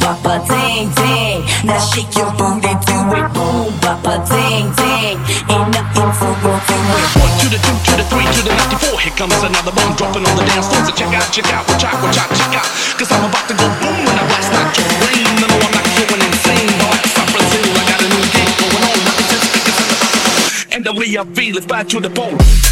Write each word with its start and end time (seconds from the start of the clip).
bapa 0.00 0.40
ding 0.48 0.88
ding. 0.96 1.44
Now 1.64 1.78
shake 1.78 2.10
your 2.16 2.32
booty, 2.34 2.72
do 2.88 2.96
it 3.14 3.28
boom 3.36 3.70
bapa 3.84 4.24
ding 4.26 4.72
ding. 4.74 5.16
Ain't 5.52 5.68
nothing 5.70 6.10
for 6.16 6.32
room 6.42 6.60
to 6.60 6.76
it. 6.76 7.08
One 7.20 7.34
to 7.40 7.46
the 7.52 7.60
two 7.60 7.76
to 7.76 7.92
the 8.00 8.04
three 8.08 8.26
to 8.26 8.40
the 8.42 8.52
94. 8.80 9.00
Here 9.04 9.16
comes 9.20 9.36
another 9.44 9.72
bomb 9.72 9.94
dropping 9.94 10.24
on 10.24 10.34
the 10.36 10.44
dance 10.48 10.66
floor. 10.66 10.82
So 10.88 10.92
check 10.96 11.12
out, 11.12 11.28
check 11.30 11.48
out, 11.52 11.68
watch 11.68 11.84
out, 11.84 11.96
watch 12.02 12.18
out, 12.18 12.30
check 12.32 12.52
out. 12.56 12.68
Cause 12.96 13.12
I'm 13.12 13.24
about 13.28 13.46
to 13.52 13.54
go 13.54 13.66
boom 13.78 13.98
when 14.08 14.16
I 14.16 14.24
blast 14.24 14.50
that 14.50 14.68
your 14.74 14.88
brain. 15.04 15.28
No, 15.38 15.46
no, 15.46 15.56
I'm 15.60 15.74
not 15.76 15.86
going 15.94 16.22
insane. 16.24 16.72
No, 16.80 16.86
that's 16.96 17.14
not 17.14 17.28
Brazil. 17.30 17.68
I 17.76 17.82
got 17.84 18.00
a 18.00 18.08
new 18.08 18.26
game 18.32 18.54
going 18.56 18.82
on. 18.88 18.98
Nothing 19.04 19.28
to 19.30 19.38
speak. 19.44 20.74
And 20.74 20.82
the 20.82 20.94
way 20.96 21.08
I 21.20 21.24
feel 21.36 21.54
is 21.60 21.66
back 21.66 21.88
to 21.92 22.00
the 22.00 22.10
bone. 22.10 22.69